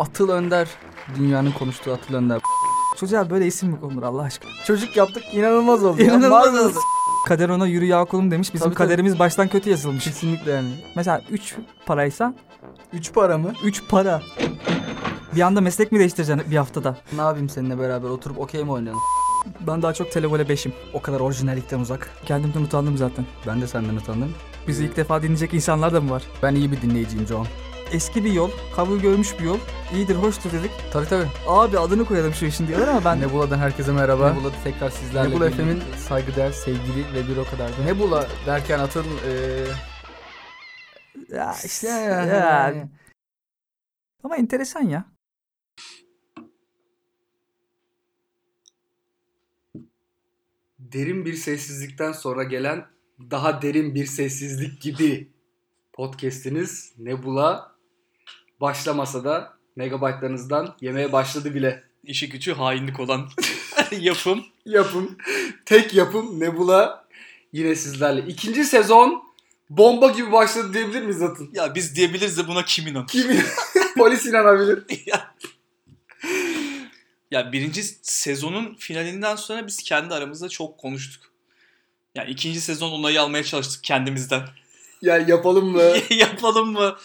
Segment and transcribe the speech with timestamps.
[0.00, 0.68] Atıl Önder.
[1.18, 2.40] Dünyanın konuştuğu Atıl Önder.
[3.00, 4.50] Çocuğa böyle isim mi konulur Allah aşkına?
[4.66, 6.02] Çocuk yaptık inanılmaz oldu.
[6.02, 6.78] İnanılmaz oldu.
[7.28, 8.54] Kader ona yürü ya kulum demiş.
[8.54, 8.86] Bizim Tabii, tabii.
[8.88, 10.04] kaderimiz baştan kötü yazılmış.
[10.04, 10.68] Kesinlikle yani.
[10.96, 11.54] Mesela 3
[11.86, 12.34] paraysa
[12.92, 13.52] Üç para mı?
[13.64, 14.22] 3 para.
[15.36, 16.96] Bir anda meslek mi değiştireceksin bir haftada?
[17.16, 19.00] Ne yapayım seninle beraber oturup okey mi oynayalım?
[19.60, 20.72] Ben daha çok televole 5'im.
[20.94, 22.10] O kadar orijinallikten uzak.
[22.26, 23.26] Kendimden utandım zaten.
[23.46, 24.34] Ben de senden utandım.
[24.68, 26.22] Bizi ilk defa dinleyecek insanlar da mı var?
[26.42, 27.46] Ben iyi bir dinleyiciyim John.
[27.92, 29.58] Eski bir yol, kabul görmüş bir yol.
[29.94, 30.70] İyidir, hoştur dedik.
[30.92, 31.26] Tabii tabii.
[31.46, 33.20] Abi adını koyalım şu işin diyorlar ama ben...
[33.20, 34.32] Nebula'dan herkese merhaba.
[34.32, 35.50] Nebula tekrar sizlerle Nebula.
[35.50, 37.82] FM'in saygıdeğer, sevgili ve bir o kadar da.
[37.84, 39.66] Nebula derken atın eee
[41.28, 42.24] Ya işte Ya, ya.
[42.26, 42.88] yani.
[44.24, 45.04] Ama enteresan ya.
[50.78, 52.86] derin bir sessizlikten sonra gelen
[53.30, 55.32] daha derin bir sessizlik gibi
[55.92, 57.76] podcast'iniz Nebula
[58.60, 61.84] başlamasa da megabaytlarınızdan yemeye başladı bile.
[62.04, 63.28] işi gücü hainlik olan
[64.00, 64.44] yapım.
[64.66, 65.18] Yapım,
[65.64, 67.04] tek yapım Nebula
[67.52, 68.26] yine sizlerle.
[68.26, 69.22] İkinci sezon
[69.70, 71.50] bomba gibi başladı diyebilir miyiz Atın?
[71.52, 73.06] Ya biz diyebiliriz de buna kim inanır?
[73.06, 73.42] Kim
[73.96, 74.84] polis inanabilir?
[77.30, 81.22] Ya birinci sezonun finalinden sonra biz kendi aramızda çok konuştuk.
[82.14, 84.42] Yani ikinci sezon onayı almaya çalıştık kendimizden.
[85.02, 85.82] Ya yapalım mı?
[86.10, 86.96] Yapalım mı?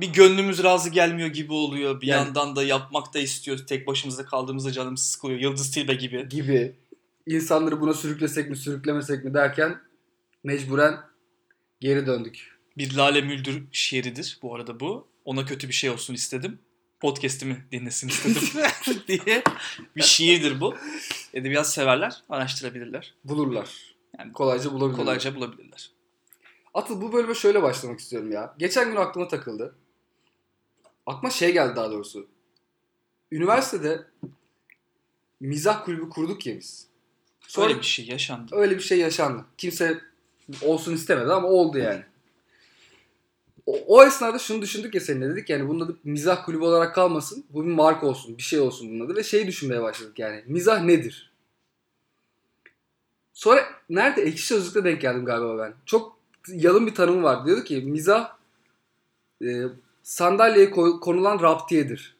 [0.00, 2.00] Bir gönlümüz razı gelmiyor gibi oluyor.
[2.00, 3.66] Bir Yani- yandan da yapmak da istiyoruz.
[3.66, 5.40] Tek başımıza kaldığımızda canımız sıkılıyor.
[5.40, 6.28] Yıldız Tilbe gibi.
[6.28, 6.76] gibi
[7.26, 9.80] insanları buna sürüklesek mi sürüklemesek mi derken
[10.44, 10.96] mecburen
[11.80, 12.58] geri döndük.
[12.78, 15.08] Bir Lale Müldür şiiridir bu arada bu.
[15.24, 16.58] Ona kötü bir şey olsun istedim.
[17.00, 18.42] Podcast'imi dinlesin istedim
[19.08, 19.42] diye
[19.96, 20.74] bir şiirdir bu.
[21.34, 23.14] Edebiyat severler araştırabilirler.
[23.24, 23.94] Bulurlar.
[24.18, 25.04] Yani Kolayca bulabilirler.
[25.04, 25.90] Kolayca bulabilirler.
[26.74, 28.54] Atıl bu bölüme şöyle başlamak istiyorum ya.
[28.58, 29.74] Geçen gün aklıma takıldı.
[31.06, 32.26] Aklıma şey geldi daha doğrusu.
[33.32, 34.06] Üniversitede
[35.40, 36.86] mizah kulübü kurduk ya biz.
[37.40, 38.56] Sonra Öyle bir şey yaşandı.
[38.56, 39.44] öyle bir şey yaşandı.
[39.58, 40.00] Kimse
[40.62, 42.04] olsun istemedi ama oldu yani.
[43.66, 47.44] O, o esnada şunu düşündük ya seninle dedik yani bunun adı mizah kulübü olarak kalmasın.
[47.50, 50.44] Bu bir marka olsun, bir şey olsun bunun adı ve şeyi düşünmeye başladık yani.
[50.46, 51.32] Mizah nedir?
[53.32, 55.74] Sonra nerede ekşi sözlükte denk geldim galiba ben.
[55.86, 57.46] Çok yalın bir tanımı var.
[57.46, 58.36] Diyordu ki mizah
[59.44, 59.62] e,
[60.02, 62.16] sandalyeye koy- konulan raptiyedir.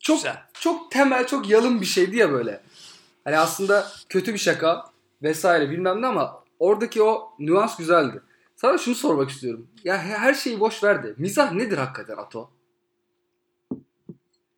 [0.00, 0.42] Çok Güzel.
[0.54, 2.62] çok temel, çok yalın bir şeydi ya böyle.
[3.24, 4.84] Hani aslında kötü bir şaka
[5.22, 8.22] vesaire bilmem ne ama oradaki o nüans güzeldi.
[8.56, 9.68] Sana şunu sormak istiyorum.
[9.84, 11.14] Ya he- her şeyi boş ver de.
[11.18, 12.50] Mizah nedir hakikaten Ato?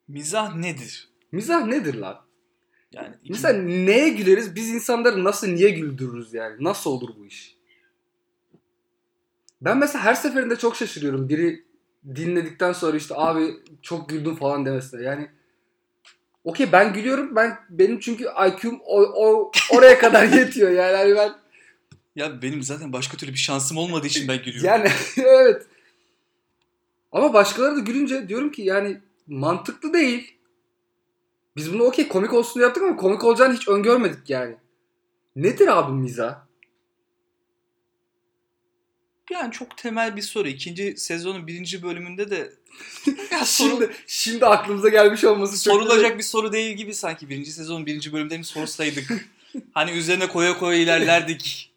[0.09, 1.09] Mizah nedir?
[1.33, 2.21] Mizah nedir lan?
[2.93, 4.55] Yani iki- Mesela neye güleriz?
[4.57, 6.65] Biz insanları nasıl niye güldürürüz yani?
[6.65, 7.57] Nasıl olur bu iş?
[9.61, 11.29] Ben mesela her seferinde çok şaşırıyorum.
[11.29, 11.65] Biri
[12.17, 15.03] dinledikten sonra işte abi çok güldüm falan demesine.
[15.03, 15.29] Yani
[16.45, 17.37] okey ben gülüyorum.
[17.37, 20.97] Ben benim çünkü IQ'm o, o oraya kadar yetiyor yani.
[20.97, 21.33] Hani ben
[22.17, 24.65] ya benim zaten başka türlü bir şansım olmadığı için ben gülüyorum.
[24.65, 25.67] yani evet.
[27.13, 30.35] Ama başkaları da gülünce diyorum ki yani mantıklı değil.
[31.57, 34.57] Biz bunu okey komik olsun diye yaptık ama komik olacağını hiç öngörmedik yani.
[35.37, 36.47] Nedir abi mizah?
[39.31, 40.49] Yani çok temel bir soru.
[40.49, 42.53] İkinci sezonun birinci bölümünde de
[43.33, 47.29] ya soru, Şimdi şimdi aklımıza gelmiş olması çok sorulacak bir soru değil gibi sanki.
[47.29, 49.29] Birinci sezonun birinci bölümde mi sorsaydık?
[49.75, 51.71] hani üzerine koya koya ilerlerdik.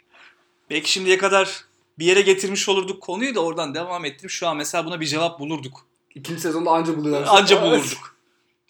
[0.69, 1.65] Belki şimdiye kadar
[1.99, 5.39] bir yere getirmiş olurduk konuyu da oradan devam ettirip şu an mesela buna bir cevap
[5.39, 5.85] bulurduk.
[6.15, 7.27] İkinci sezonda anca buluyorlar.
[7.29, 8.17] Anca bulurduk.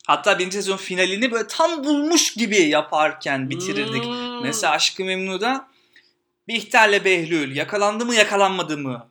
[0.07, 4.03] Hatta birinci sezon finalini böyle tam bulmuş gibi yaparken bitirirdik.
[4.03, 4.41] Hmm.
[4.41, 5.67] Mesela Aşkı Memnu'da
[6.47, 9.09] Bihter'le Behlül yakalandı mı yakalanmadı mı?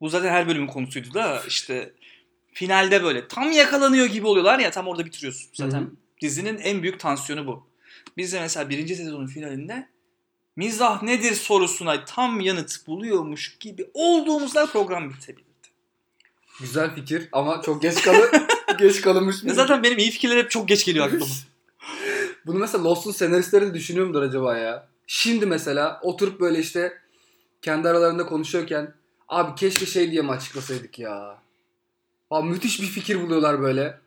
[0.00, 1.92] Bu zaten her bölümün konusuydu da işte
[2.52, 5.50] finalde böyle tam yakalanıyor gibi oluyorlar ya tam orada bitiriyorsun.
[5.54, 5.90] Zaten Hı hı.
[6.20, 7.68] dizinin en büyük tansiyonu bu.
[8.16, 9.88] Biz de mesela birinci sezonun finalinde
[10.56, 15.48] mizah nedir sorusuna tam yanıt buluyormuş gibi olduğumuzda program bitebilirdi.
[16.60, 18.30] Güzel fikir ama çok geç kalı
[18.78, 19.44] geç kalınmış.
[19.44, 21.26] bir zaten benim iyi fikirler hep çok geç geliyor aklıma.
[22.46, 24.88] Bunu mesela Lost'un senaristleri de düşünüyor mudur acaba ya?
[25.10, 26.98] Şimdi mesela oturup böyle işte
[27.62, 28.94] kendi aralarında konuşuyorken
[29.28, 31.38] abi keşke şey diye mi açıklasaydık ya?
[32.30, 34.00] Abi müthiş bir fikir buluyorlar böyle.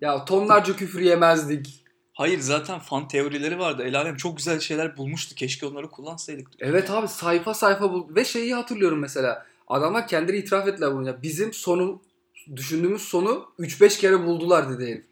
[0.00, 1.84] Ya tonlarca küfür yemezdik.
[2.12, 3.82] Hayır zaten fan teorileri vardı.
[3.82, 5.34] El alem çok güzel şeyler bulmuştu.
[5.34, 6.48] Keşke onları kullansaydık.
[6.58, 9.46] Evet abi sayfa sayfa bul ve şeyi hatırlıyorum mesela.
[9.68, 11.22] Adamlar kendileri itiraf ettiler bunu ya.
[11.22, 12.02] Bizim sonu
[12.56, 15.04] düşündüğümüz sonu 3-5 kere buldular dedi herif.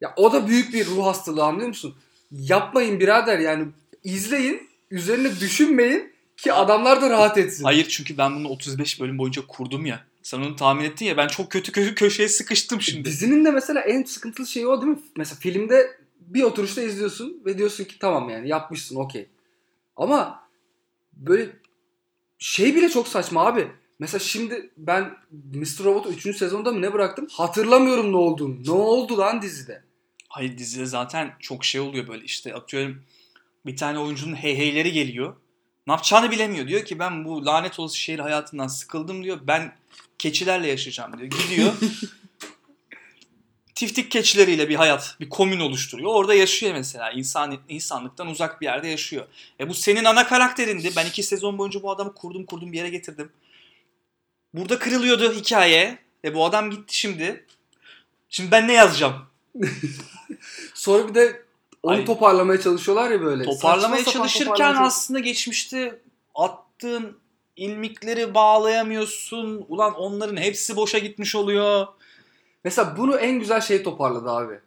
[0.00, 1.94] Ya o da büyük bir ruh hastalığı anlıyor musun?
[2.30, 3.68] Yapmayın birader yani
[4.04, 7.64] izleyin, üzerine düşünmeyin ki adamlar da rahat etsin.
[7.64, 10.06] Hayır çünkü ben bunu 35 bölüm boyunca kurdum ya.
[10.22, 13.04] Sen onu tahmin ettin ya ben çok kötü kötü köşeye sıkıştım şimdi.
[13.04, 14.98] Dizinin de mesela en sıkıntılı şeyi o değil mi?
[15.16, 19.26] Mesela filmde bir oturuşta izliyorsun ve diyorsun ki tamam yani yapmışsın okey.
[19.96, 20.48] Ama
[21.12, 21.50] böyle
[22.38, 23.68] şey bile çok saçma abi.
[23.98, 25.16] Mesela şimdi ben
[25.54, 25.84] Mr.
[25.84, 26.36] Robot'u 3.
[26.36, 27.26] sezonda mı ne bıraktım?
[27.32, 28.64] Hatırlamıyorum ne olduğunu.
[28.66, 29.82] Ne oldu lan dizide?
[30.28, 33.02] Hayır dizide zaten çok şey oluyor böyle işte atıyorum
[33.66, 35.36] bir tane oyuncunun heyheyleri geliyor.
[35.86, 36.68] Ne yapacağını bilemiyor.
[36.68, 39.40] Diyor ki ben bu lanet olası şehir hayatından sıkıldım diyor.
[39.42, 39.76] Ben
[40.18, 41.30] keçilerle yaşayacağım diyor.
[41.30, 41.72] Gidiyor.
[43.80, 46.10] tiftik keçileriyle bir hayat, bir komün oluşturuyor.
[46.14, 47.10] Orada yaşıyor mesela.
[47.10, 49.26] İnsan, insanlıktan uzak bir yerde yaşıyor.
[49.60, 50.92] E bu senin ana karakterindi.
[50.96, 53.32] Ben iki sezon boyunca bu adamı kurdum kurdum bir yere getirdim.
[54.54, 55.98] Burada kırılıyordu hikaye.
[56.24, 57.46] E bu adam gitti şimdi.
[58.28, 59.14] Şimdi ben ne yazacağım?
[60.74, 61.42] Sonra bir de
[61.82, 62.04] onu Ay.
[62.04, 63.44] toparlamaya çalışıyorlar ya böyle.
[63.44, 66.00] Toparlamaya Saçma çalışırken toparlamaya aslında geçmişte
[66.34, 67.18] attığın
[67.56, 69.64] ilmikleri bağlayamıyorsun.
[69.68, 71.86] Ulan onların hepsi boşa gitmiş oluyor.
[72.64, 74.60] Mesela bunu en güzel şey toparladı abi.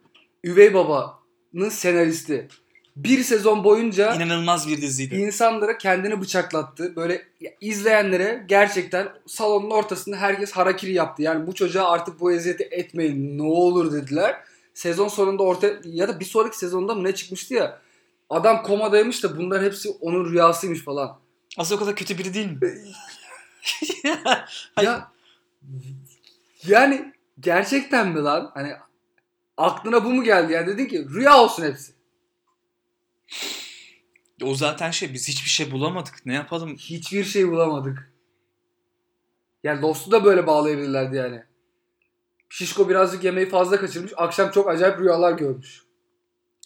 [0.44, 2.48] Üvey Baba'nın senaristi.
[2.96, 5.14] Bir sezon boyunca İnanılmaz bir diziydi.
[5.16, 6.96] insanlara kendini bıçaklattı.
[6.96, 7.22] Böyle
[7.60, 11.22] izleyenlere gerçekten salonun ortasında herkes harakiri yaptı.
[11.22, 14.36] Yani bu çocuğa artık bu eziyeti etmeyin ne olur dediler.
[14.74, 17.80] Sezon sonunda orta ya da bir sonraki sezonda mı ne çıkmıştı ya.
[18.30, 21.20] Adam komadaymış da bunlar hepsi onun rüyasıymış falan.
[21.58, 22.58] Aslında o kadar kötü biri değil mi?
[24.74, 24.88] Hayır.
[24.88, 25.12] Ya
[26.66, 28.50] yani gerçekten mi lan?
[28.54, 28.72] Hani
[29.56, 30.52] aklına bu mu geldi?
[30.52, 31.92] Yani dedin ki rüya olsun hepsi.
[34.42, 36.26] o zaten şey biz hiçbir şey bulamadık.
[36.26, 36.76] Ne yapalım?
[36.76, 38.12] Hiçbir şey bulamadık.
[39.64, 41.44] Yani Lost'u da böyle bağlayabilirlerdi yani.
[42.54, 44.12] Şişko birazcık yemeği fazla kaçırmış.
[44.16, 45.82] Akşam çok acayip rüyalar görmüş.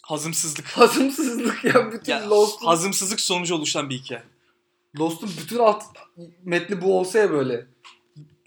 [0.03, 0.65] Hazımsızlık.
[0.77, 4.23] Hazımsızlık ya bütün Ya, Lost'un, hazımsızlık sonucu oluşan bir hikaye.
[4.99, 5.83] Lost'un bütün alt
[6.43, 7.65] metni bu olsa ya böyle.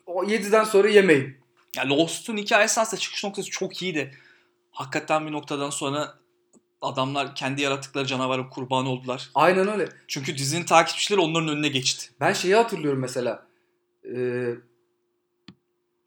[0.07, 1.37] O 7'den sonra yemeyin.
[1.77, 4.15] Ya Lost'un hikayesi aslında çıkış noktası çok iyiydi.
[4.73, 6.15] Hakikaten bir noktadan sonra
[6.83, 9.31] adamlar kendi yarattıkları canavarın kurbanı oldular.
[9.35, 9.89] Aynen öyle.
[10.09, 12.11] Çünkü dizinin takipçileri onların önüne geçti.
[12.21, 13.47] Ben şeyi hatırlıyorum mesela.
[14.17, 14.55] Ee,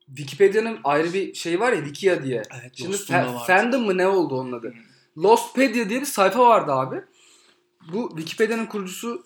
[0.07, 2.41] Wikipedia'nın ayrı bir şey var ya Wikia diye.
[2.61, 4.73] Evet, Şimdi fa- fandom mı ne oldu onun adı?
[5.17, 7.01] Lostpedia diye bir sayfa vardı abi.
[7.93, 9.23] Bu Wikipedia'nın kurucusu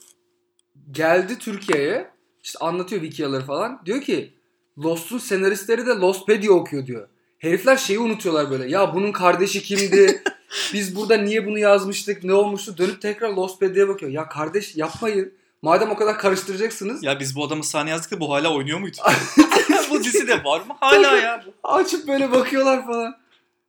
[0.91, 2.11] geldi Türkiye'ye.
[2.43, 3.81] İşte anlatıyor Wiki'yaları falan.
[3.85, 4.33] Diyor ki
[4.77, 7.07] Lost'un senaristleri de Lostpedia okuyor diyor.
[7.37, 8.69] Herifler şeyi unutuyorlar böyle.
[8.69, 10.23] Ya bunun kardeşi kimdi?
[10.73, 12.23] Biz burada niye bunu yazmıştık?
[12.23, 12.77] Ne olmuştu?
[12.77, 14.11] Dönüp tekrar Lostpedia'ya bakıyor.
[14.11, 15.33] Ya kardeş yapmayın.
[15.61, 18.97] Madem o kadar karıştıracaksınız Ya biz bu adamı sahne yazdık da bu hala oynuyor muydu?
[19.89, 20.75] bu dizide var mı?
[20.79, 21.45] Hala ya.
[21.63, 23.15] açıp böyle bakıyorlar falan.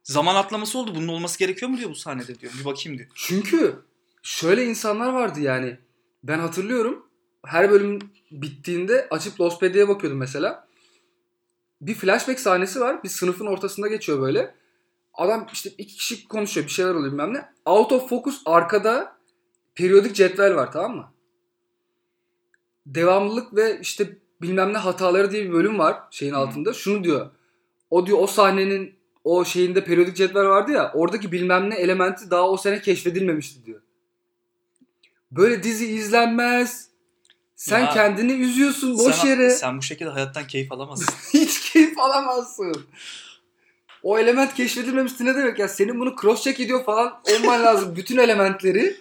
[0.03, 0.95] Zaman atlaması oldu.
[0.95, 2.53] Bunun olması gerekiyor mu diyor bu sahnede diyor.
[2.61, 3.11] Bir bakayım diyor.
[3.15, 3.83] Çünkü
[4.23, 5.79] şöyle insanlar vardı yani.
[6.25, 7.07] Ben hatırlıyorum.
[7.47, 7.99] Her bölüm
[8.31, 10.69] bittiğinde açıp Lostpedia'ya bakıyordum mesela.
[11.81, 13.03] Bir flashback sahnesi var.
[13.05, 14.55] Bir sınıfın ortasında geçiyor böyle.
[15.15, 16.67] Adam işte iki kişi konuşuyor.
[16.67, 17.49] Bir şeyler oluyor bilmem ne.
[17.65, 19.17] Out of focus arkada
[19.75, 21.13] periyodik cetvel var tamam mı?
[22.87, 26.73] Devamlılık ve işte bilmem ne hataları diye bir bölüm var şeyin altında.
[26.73, 27.31] Şunu diyor.
[27.91, 28.95] O diyor o sahnenin
[29.25, 33.81] o şeyinde periyodik cetvel vardı ya oradaki bilmem ne elementi daha o sene keşfedilmemişti diyor.
[35.31, 36.91] Böyle dizi izlenmez.
[37.57, 39.51] Sen Ya, kendini üzüyorsun boş sen, yere.
[39.51, 41.15] Sen bu şekilde hayattan keyif alamazsın.
[41.33, 42.87] Hiç keyif alamazsın.
[44.03, 45.69] O element keşfedilmemişti ne demek ya?
[45.69, 47.93] Senin bunu cross check ediyor falan olman lazım.
[47.97, 48.97] Bütün elementleri.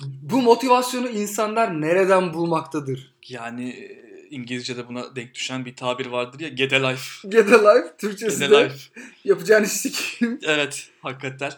[0.00, 3.11] Bu motivasyonu insanlar nereden bulmaktadır?
[3.28, 3.98] Yani
[4.30, 6.48] İngilizce'de buna denk düşen bir tabir vardır ya.
[6.48, 7.28] Get a life.
[7.28, 7.96] Get a life.
[7.98, 8.76] Türkçesi Get a life.
[9.24, 10.40] yapacağın işi sikeyim.
[10.42, 11.52] Evet hakikaten.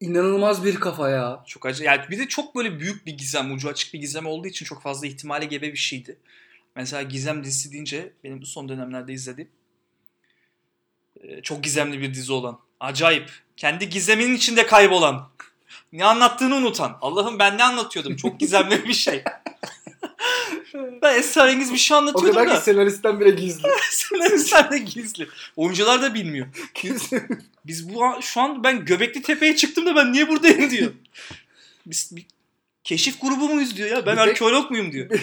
[0.00, 1.44] İnanılmaz bir kafa ya.
[1.46, 1.84] Çok acı.
[1.84, 4.82] Yani bir de çok böyle büyük bir gizem, ucu açık bir gizem olduğu için çok
[4.82, 6.18] fazla ihtimale gebe bir şeydi.
[6.76, 9.50] Mesela Gizem dizisi deyince benim bu son dönemlerde izlediğim
[11.42, 12.58] çok gizemli bir dizi olan.
[12.80, 13.30] Acayip.
[13.56, 15.28] Kendi gizeminin içinde kaybolan.
[15.92, 16.98] Ne anlattığını unutan.
[17.00, 18.16] Allah'ım ben ne anlatıyordum?
[18.16, 19.24] Çok gizemli bir şey.
[21.02, 22.58] ben esrarengiz bir şey O anlatıyordum kadar da.
[22.58, 23.68] ki senaristten bile gizli.
[23.90, 25.28] Senaristler de gizli.
[25.56, 26.46] Oyuncular da bilmiyor.
[27.66, 30.90] Biz bu an- şu an ben Göbekli Tepe'ye çıktım da ben niye buradayım diyor.
[31.86, 32.26] Biz bir
[32.84, 34.06] keşif grubu muyuz diyor ya.
[34.06, 35.10] Ben Bir tek- arkeolog muyum diyor.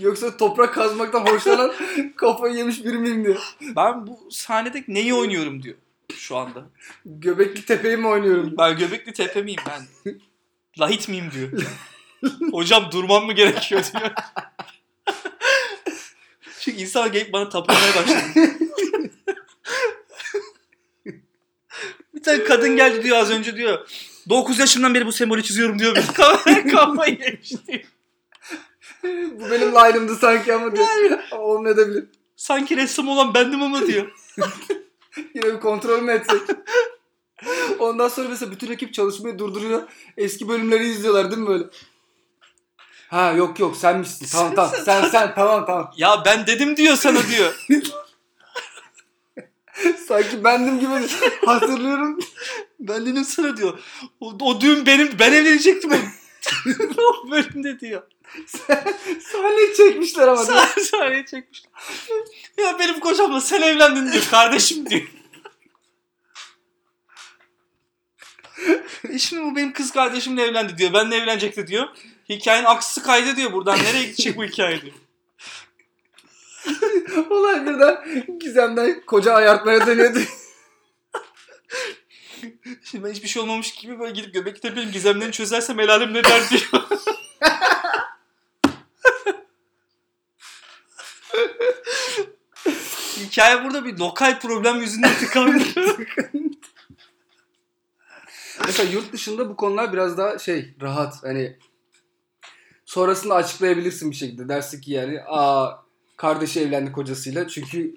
[0.00, 1.72] Yoksa toprak kazmaktan hoşlanan
[2.16, 3.36] kafayı yemiş biri miyim diyor.
[3.76, 5.76] Ben bu sahnede neyi oynuyorum diyor
[6.16, 6.64] şu anda.
[7.06, 8.54] Göbekli tepeyi mi oynuyorum?
[8.58, 10.12] Ben Göbekli Tepe miyim ben?
[10.80, 11.62] Lahit miyim diyor.
[12.52, 14.10] Hocam durmam mı gerekiyor diyor.
[16.60, 18.20] Çünkü insan gelip bana tapınmaya başladı.
[22.14, 23.88] bir tane kadın geldi diyor az önce diyor.
[24.28, 25.96] 9 yaşımdan beri bu sembolü çiziyorum diyor.
[26.70, 27.80] Kafayı yemiş diyor.
[29.40, 30.86] Bu benim line'ımdı sanki ama diyor.
[31.32, 32.04] Ama olmayabilir.
[32.36, 34.12] Sanki ressam olan bendim ama diyor.
[35.34, 36.40] Yine bir kontrol mü etsek?
[37.78, 39.82] Ondan sonra mesela bütün ekip çalışmayı durduruyor.
[40.16, 41.64] Eski bölümleri izliyorlar değil mi böyle?
[43.10, 44.26] Ha yok yok senmişsin.
[44.26, 44.72] Tamam tamam.
[44.84, 45.92] Sen sen tamam tamam.
[45.96, 47.66] Ya ben dedim diyor sana diyor.
[50.08, 51.08] Sanki bendim gibi
[51.46, 52.18] hatırlıyorum.
[52.80, 53.78] Ben dedim sana diyor.
[54.20, 55.92] O, o düğün benim ben evlenecektim
[56.98, 57.30] o.
[57.30, 58.02] bölümde diyor.
[59.32, 60.48] Sahneyi çekmişler ama.
[60.48, 60.66] değil mi?
[60.66, 61.70] Sah sahneye çekmişler.
[62.58, 64.24] Ya benim kocamla sen evlendin diyor.
[64.30, 65.02] Kardeşim diyor.
[69.18, 70.92] Şimdi bu benim kız kardeşimle evlendi diyor.
[70.92, 71.88] Benle evlenecekti diyor.
[72.30, 73.52] Hikayenin aksi kaydı diyor.
[73.52, 74.94] Buradan nereye gidecek bu hikaye diyor.
[77.30, 80.18] Olay birden Gizem'den koca ayartmaya dönüyordu.
[82.84, 86.24] Şimdi ben hiçbir şey olmamış gibi böyle gidip Göbekli benim gizemlerini çözersem el alem ne
[86.24, 86.62] der diyor.
[93.16, 95.64] Hikaye burada bir lokal problem yüzünden tıkandı.
[98.66, 101.22] Mesela yurt dışında bu konular biraz daha şey rahat.
[101.22, 101.58] Hani
[102.90, 104.48] sonrasında açıklayabilirsin bir şekilde.
[104.48, 105.70] Dersin ki yani aa
[106.16, 107.48] kardeşi evlendi kocasıyla.
[107.48, 107.94] Çünkü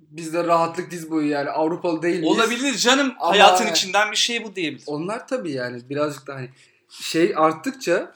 [0.00, 2.38] bizde rahatlık diz boyu yani Avrupalı değil miyiz?
[2.38, 3.14] Olabilir canım.
[3.20, 4.84] Ama- Hayatın içinden bir şey bu diyebilir.
[4.86, 6.50] Onlar tabii yani birazcık da hani
[6.90, 8.14] şey arttıkça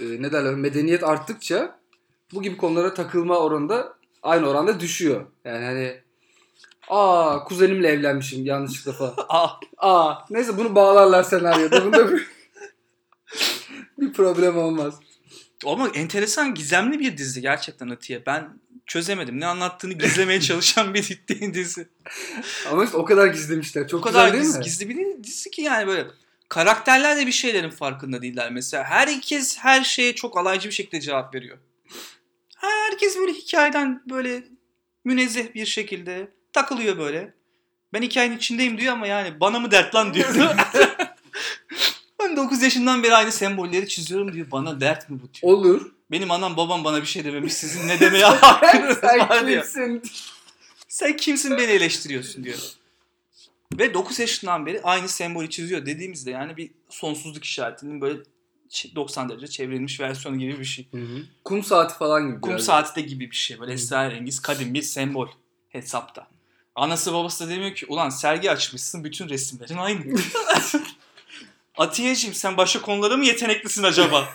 [0.00, 1.78] e, ne derler medeniyet arttıkça
[2.34, 5.26] bu gibi konulara takılma oranında aynı oranda düşüyor.
[5.44, 6.00] Yani hani
[6.88, 9.14] aa kuzenimle evlenmişim yanlışlıkla falan.
[9.28, 9.48] Aa,
[9.78, 11.84] Aa neyse bunu bağlarlar senaryoda.
[11.84, 12.26] Bunda bir,
[14.08, 14.94] bir problem olmaz.
[15.66, 18.26] ama enteresan gizemli bir dizi gerçekten Atiye.
[18.26, 18.48] Ben
[18.86, 19.40] çözemedim.
[19.40, 21.20] Ne anlattığını gizlemeye çalışan bir
[21.54, 21.88] dizi.
[22.70, 23.88] Ama işte o kadar gizlemişler.
[23.88, 24.64] Çok O kadar güzel değil giz- mi?
[24.64, 26.06] gizli bir dizi ki yani böyle.
[26.48, 28.84] Karakterler de bir şeylerin farkında değiller mesela.
[28.84, 31.58] Herkes her şeye çok alaycı bir şekilde cevap veriyor.
[32.56, 34.44] Herkes böyle hikayeden böyle
[35.04, 37.34] münezzeh bir şekilde takılıyor böyle.
[37.92, 40.34] Ben hikayenin içindeyim diyor ama yani bana mı dert lan diyor.
[42.28, 44.50] Ben 9 yaşından beri aynı sembolleri çiziyorum diyor.
[44.50, 45.52] Bana dert mi bu diyor.
[45.52, 45.92] Olur.
[46.10, 47.52] Benim anam babam bana bir şey dememiş.
[47.52, 49.62] Sizin ne demeye hakkınız Sen var diyor.
[49.62, 50.02] kimsin?
[50.88, 52.58] Sen kimsin beni eleştiriyorsun diyor.
[53.78, 58.18] Ve 9 yaşından beri aynı sembolü çiziyor dediğimizde yani bir sonsuzluk işaretinin böyle
[58.70, 60.88] ç- 90 derece çevrilmiş versiyonu gibi bir şey.
[61.44, 62.40] Kum saati falan gibi.
[62.40, 62.64] Kum biraz.
[62.64, 63.60] saati de gibi bir şey.
[63.60, 65.28] Böyle esrarengiz kadim bir sembol
[65.68, 66.26] hesapta.
[66.74, 70.00] Anası babası da demiyor ki ulan sergi açmışsın bütün resimlerin aynı.
[71.76, 74.28] Atiyeciğim sen başka konulara mı yeteneklisin acaba?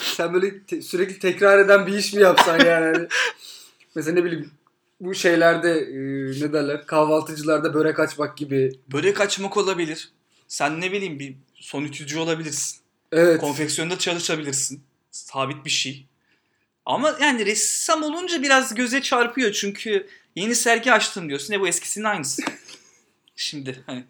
[0.00, 3.08] Sen böyle te- sürekli tekrar eden bir iş mi yapsan yani?
[3.94, 4.50] Mesela ne bileyim
[5.00, 5.96] bu şeylerde e,
[6.40, 8.72] ne derler kahvaltıcılarda börek açmak gibi.
[8.92, 10.10] Börek açmak olabilir.
[10.48, 12.78] Sen ne bileyim bir son ütücü olabilirsin.
[13.12, 13.40] Evet.
[13.40, 14.82] Konfeksiyonda çalışabilirsin.
[15.10, 16.06] Sabit bir şey.
[16.86, 21.52] Ama yani ressam olunca biraz göze çarpıyor çünkü yeni sergi açtım diyorsun.
[21.54, 22.42] Ne bu eskisinin aynısı.
[23.36, 24.04] Şimdi hani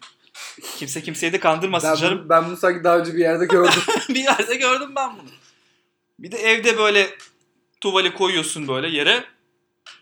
[0.77, 2.19] kimse kimseyi de kandırmasın ben, canım.
[2.19, 3.81] bunu, ben bunu sanki daha önce bir yerde gördüm.
[4.09, 5.29] bir yerde gördüm ben bunu.
[6.19, 7.09] Bir de evde böyle
[7.81, 9.23] tuvali koyuyorsun böyle yere.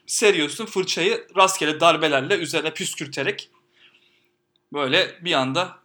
[0.07, 3.49] Seriyorsun fırçayı rastgele darbelerle üzerine püskürterek
[4.73, 5.77] böyle bir anda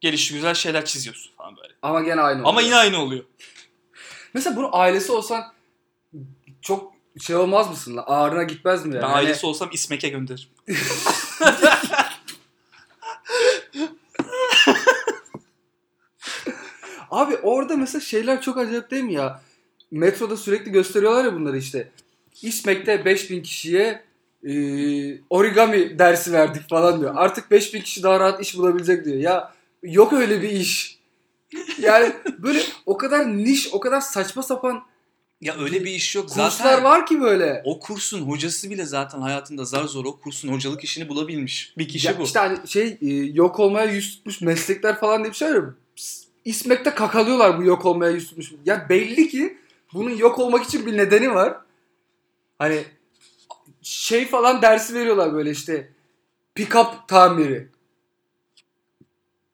[0.00, 1.74] gelişi güzel şeyler çiziyorsun falan böyle.
[1.82, 2.62] Ama gene aynı Ama oluyor.
[2.66, 3.24] yine aynı oluyor.
[4.34, 5.52] Mesela bunun ailesi olsan
[6.62, 8.00] çok şey olmaz mısın?
[8.06, 9.02] Ağrına gitmez mi yani?
[9.02, 10.48] Ben Hani- ailesi olsam İsmek'e gönderirim.
[17.14, 19.40] Abi orada mesela şeyler çok acayip değil mi ya?
[19.90, 21.88] Metroda sürekli gösteriyorlar ya bunları işte.
[22.42, 24.02] İSMEK'te 5000 kişiye
[24.46, 24.52] e,
[25.30, 27.12] origami dersi verdik falan diyor.
[27.16, 29.16] Artık 5000 kişi daha rahat iş bulabilecek diyor.
[29.16, 29.52] Ya
[29.82, 30.98] yok öyle bir iş.
[31.80, 34.82] Yani böyle o kadar niş, o kadar saçma sapan
[35.40, 36.28] Ya öyle bir iş yok.
[36.28, 37.62] kurslar Zaten var ki böyle.
[37.64, 41.74] o kursun hocası bile zaten hayatında zar zor o kursun hocalık işini bulabilmiş.
[41.78, 42.22] Bir kişi Ya bu.
[42.22, 45.64] işte hani şey e, yok olmaya yüz tutmuş meslekler falan diye bir şey var.
[46.44, 48.52] İSMEK'te kakalıyorlar bu yok olmaya yüz tutmuş.
[48.66, 49.58] Ya belli ki
[49.94, 51.56] bunun yok olmak için bir nedeni var.
[52.58, 52.84] Hani
[53.82, 55.92] şey falan dersi veriyorlar böyle işte
[56.56, 57.68] pick-up tamiri.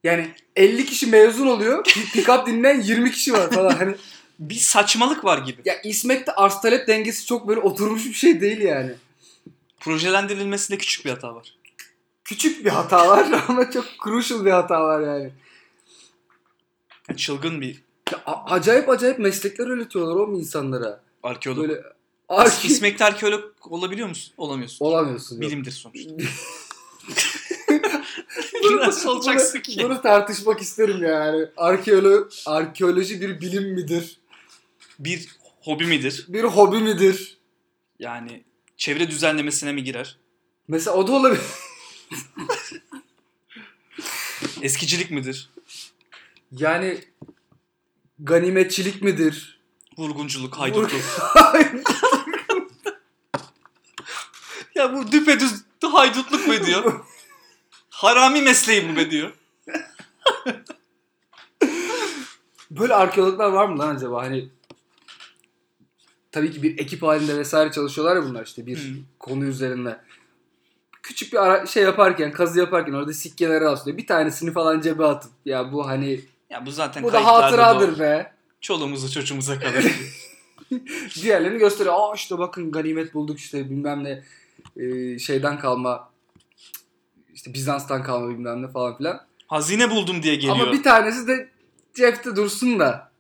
[0.05, 1.85] Yani 50 kişi mezun oluyor.
[1.85, 3.71] Pick-up dinleyen 20 kişi var falan.
[3.71, 3.95] Hani
[4.41, 5.63] Bir saçmalık var gibi.
[5.65, 8.93] ya İSMEK'te arz talep dengesi çok böyle oturmuş bir şey değil yani.
[9.81, 11.55] Projelendirilmesinde küçük bir hata var.
[12.25, 15.31] Küçük bir hata var ama çok crucial bir hata var yani.
[17.17, 21.01] Çılgın bir Ya, a- acayip acayip meslekler öğretiyorlar oğlum insanlara.
[21.23, 21.69] arkeolog.
[21.69, 21.83] Böyle
[22.29, 22.69] arki...
[22.69, 24.35] İsmek'te arkeolog olabiliyor musun?
[24.37, 24.85] Olamıyorsun.
[24.85, 25.37] Olamıyorsun.
[25.37, 25.51] yok.
[25.51, 26.11] Bilimdir sonuçta.
[28.77, 29.83] Nasıl olacaksın bunu, ki?
[29.85, 31.47] Bunu tartışmak isterim yani.
[31.57, 34.21] Arkeolo arkeoloji bir bilim midir?
[34.99, 35.29] Bir
[35.61, 36.27] hobi midir?
[36.29, 37.39] Bir hobi midir?
[37.99, 38.45] Yani
[38.77, 40.19] çevre düzenlemesine mi girer?
[40.69, 41.43] Mesela o da olabilir.
[44.63, 45.51] Eskicilik midir?
[46.53, 47.05] Yani
[48.19, 49.61] ganimetçilik midir?
[49.99, 50.91] Vurgunculuk, haydutluk.
[54.75, 57.05] ya bu düpedüz haydutluk mu diyor?
[57.91, 59.33] Harami mesleği bu be diyor.
[62.71, 64.23] Böyle arkeologlar var mı lan acaba?
[64.23, 64.49] Hani
[66.33, 68.95] tabii ki bir ekip halinde vesaire çalışıyorlar ya bunlar işte bir Hı.
[69.19, 70.01] konu üzerinde.
[71.03, 73.99] Küçük bir ara- şey yaparken, kazı yaparken orada sikkeleri rastlıyor.
[73.99, 77.99] Bir tanesini falan cebe atıp ya bu hani Ya bu zaten bu da hatıradır doğru.
[78.01, 78.33] be.
[78.61, 79.85] Çoluğumuza çocuğumuza kalır.
[81.23, 81.95] Diğerlerini gösteriyor.
[81.99, 84.23] Aa işte bakın ganimet bulduk işte bilmem ne
[84.77, 86.11] e, şeyden kalma
[87.35, 89.27] işte Bizans'tan kalma bilmem ne falan filan.
[89.47, 90.55] Hazine buldum diye geliyor.
[90.55, 91.49] Ama bir tanesi de
[91.95, 93.11] cepte dursun da.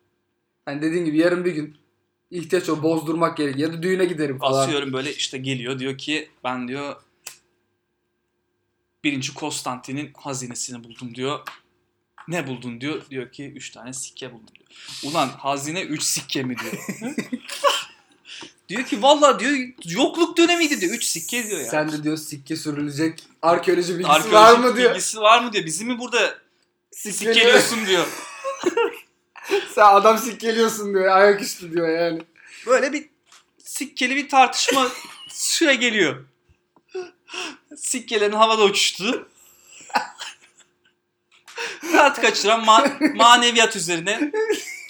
[0.65, 1.77] Hani dediğin gibi yarın bir gün
[2.31, 4.63] ihtiyaç o bozdurmak gerekiyor ya da düğüne giderim falan.
[4.63, 6.97] Asıyorum böyle işte geliyor diyor ki ben diyor
[9.05, 11.41] birinci Konstantin'in hazinesini buldum diyor.
[12.31, 13.03] Ne buldun diyor.
[13.11, 14.69] Diyor ki 3 tane sikke buldum diyor.
[15.13, 16.85] Ulan hazine 3 sikke mi diyor.
[18.69, 20.95] diyor ki vallahi diyor yokluk dönemiydi diyor.
[20.95, 21.67] 3 sikke diyor ya.
[21.67, 24.91] Sen de diyor sikke sürülecek arkeoloji bilgisi Arkeolojik var mı diyor.
[24.91, 25.65] bilgisi var mı diyor.
[25.67, 26.39] Bizi mi burada
[26.93, 27.35] Sikkeliyor.
[27.35, 28.07] sikkeliyorsun diyor.
[29.75, 31.07] Sen adam sikkeliyorsun diyor.
[31.17, 32.23] Ayaküstü diyor yani.
[32.67, 33.09] Böyle bir
[33.65, 34.89] sikkeli bir tartışma
[35.29, 36.25] süre geliyor.
[37.77, 39.29] Sikkelerin havada uçuştu.
[41.93, 44.33] Saat kaçıran ma- maneviyat üzerine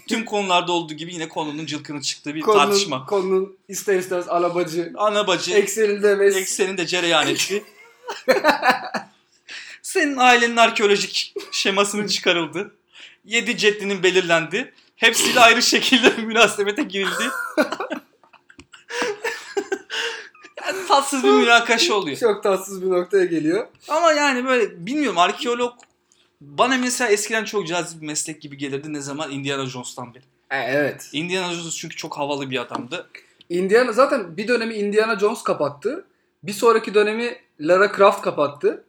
[0.09, 3.07] tüm konularda olduğu gibi yine konunun cılkını çıktığı bir Konunun, tartışma.
[3.07, 4.93] konunun ister istemez alabacı.
[4.97, 7.65] Ana bacı Ekseninde ve eksenin de cereyan etti.
[9.83, 12.75] Senin ailenin arkeolojik şemasının çıkarıldı.
[13.25, 14.75] Yedi ceddinin belirlendi.
[14.97, 17.25] Hepsiyle ayrı şekilde münasebete girildi.
[20.67, 22.17] yani tatsız bir münakaşa oluyor.
[22.17, 23.67] çok tatsız bir noktaya geliyor.
[23.89, 25.73] Ama yani böyle bilmiyorum arkeolog
[26.41, 30.23] bana mesela eskiden çok cazip bir meslek gibi gelirdi ne zaman Indiana Jones'tan beri.
[30.51, 31.09] E, evet.
[31.13, 33.11] Indiana Jones çünkü çok havalı bir adamdı.
[33.49, 36.05] Indiana zaten bir dönemi Indiana Jones kapattı.
[36.43, 38.85] Bir sonraki dönemi Lara Croft kapattı.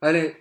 [0.00, 0.34] Hani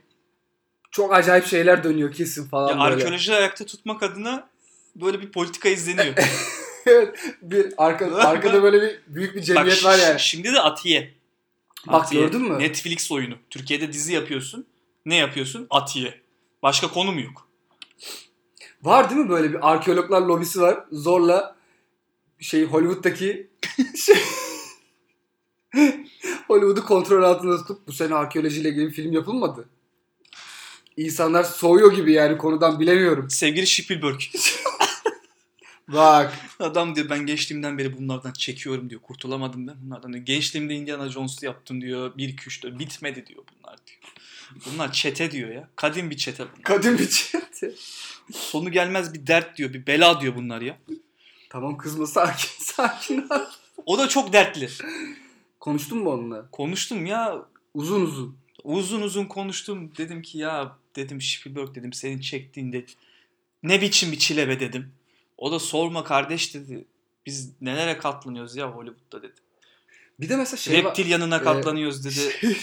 [0.91, 2.95] çok acayip şeyler dönüyor kesin falan Ya böyle.
[2.95, 4.47] arkeoloji ayakta tutmak adına
[4.95, 6.13] böyle bir politika izleniyor.
[6.85, 7.19] evet.
[7.41, 10.19] Bir arka, arkada böyle bir büyük bir cemiyet Bak var yani.
[10.19, 11.13] şimdi de Atiye.
[11.87, 12.21] Bak Atiye.
[12.21, 12.59] gördün mü?
[12.59, 13.35] Netflix oyunu.
[13.49, 14.65] Türkiye'de dizi yapıyorsun.
[15.05, 15.67] Ne yapıyorsun?
[15.69, 16.21] Atiye.
[16.63, 17.47] Başka konu mu yok?
[18.83, 20.85] Var değil mi böyle bir arkeologlar lobisi var.
[20.91, 21.55] Zorla
[22.39, 23.49] şey Hollywood'daki
[24.05, 24.17] şey
[26.47, 29.69] Hollywood'u kontrol altında tutup bu sene arkeolojiyle ilgili bir film yapılmadı.
[30.97, 33.29] İnsanlar soğuyor gibi yani konudan bilemiyorum.
[33.29, 34.19] Sevgili Spielberg.
[35.87, 39.01] Bak Adam diyor ben gençliğimden beri bunlardan çekiyorum diyor.
[39.01, 40.25] Kurtulamadım ben bunlardan diyor.
[40.25, 42.17] Gençliğimde Indiana Jones'u yaptım diyor.
[42.17, 43.99] 1 2 3 4 bitmedi diyor bunlar diyor.
[44.65, 45.69] Bunlar çete diyor ya.
[45.75, 46.61] Kadim bir çete bunlar.
[46.63, 47.71] kadın bir çete.
[48.33, 49.73] Sonu gelmez bir dert diyor.
[49.73, 50.77] Bir bela diyor bunlar ya.
[51.49, 53.39] Tamam kızma sakin sakin ol.
[53.85, 54.69] O da çok dertli.
[55.59, 56.49] Konuştun mu onunla?
[56.51, 57.45] Konuştum ya.
[57.73, 58.37] Uzun uzun.
[58.63, 59.91] Uzun uzun konuştum.
[59.97, 62.85] Dedim ki ya dedim Spielberg dedim senin çektiğinde
[63.63, 64.91] ne biçim bir çile be dedim.
[65.37, 66.85] O da sorma kardeş dedi.
[67.25, 69.33] Biz nelere katlanıyoruz ya Hollywood'da dedi.
[70.19, 70.83] Bir de mesela şey.
[70.83, 72.55] Reptil yanına Ee, katlanıyoruz dedi.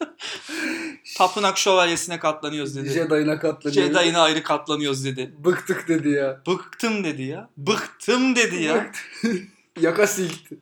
[1.16, 2.90] Tapınak şövalyesine katlanıyoruz dedi.
[2.90, 3.86] Jedi'ına katlanıyor.
[3.86, 5.32] Jedi'ına ayrı katlanıyoruz dedi.
[5.38, 6.40] Bıktık dedi ya.
[6.46, 7.50] Bıktım dedi ya.
[7.56, 8.92] Bıktım dedi ya.
[9.80, 10.58] Yaka silkti.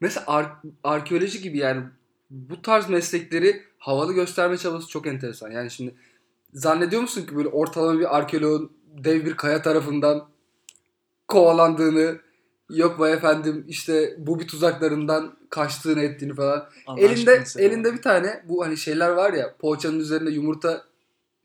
[0.00, 1.82] Mesela ar- arkeoloji gibi yani
[2.30, 5.50] bu tarz meslekleri havalı gösterme çabası çok enteresan.
[5.50, 5.94] Yani şimdi
[6.54, 10.28] zannediyor musun ki böyle ortalama bir arkeoloğun dev bir kaya tarafından
[11.28, 12.18] kovalandığını
[12.70, 16.68] yok be efendim işte bu bir tuzaklarından kaçtığını ettiğini falan.
[16.86, 20.84] Allah elinde elinde bir tane bu hani şeyler var ya poğaçanın üzerinde yumurta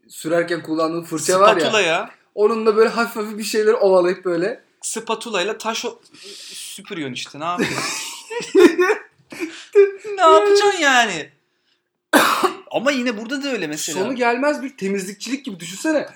[0.07, 1.87] sürerken kullandığın fırça var Spatula ya.
[1.87, 2.11] ya.
[2.35, 5.99] Onunla böyle hafif hafif bir şeyleri ovalayıp böyle Spatula ile taş o-
[6.53, 7.39] süpürüyorsun işte.
[7.39, 7.83] Ne yapıyorsun?
[10.15, 11.29] ne yapacaksın yani?
[12.71, 13.99] Ama yine burada da öyle mesela.
[13.99, 16.07] Sonu gelmez bir temizlikçilik gibi düşünsene.